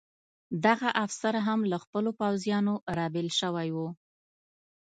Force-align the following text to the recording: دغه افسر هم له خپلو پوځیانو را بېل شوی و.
دغه 0.65 0.89
افسر 1.05 1.33
هم 1.47 1.59
له 1.71 1.77
خپلو 1.83 2.09
پوځیانو 2.21 2.73
را 2.97 3.07
بېل 3.13 3.29
شوی 3.39 3.69
و. 3.75 3.77